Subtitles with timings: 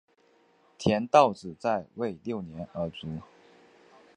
[0.79, 3.19] 田悼子在位六年而卒。